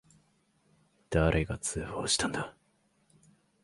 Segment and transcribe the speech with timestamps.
[1.11, 2.55] 誰が通報したんだ。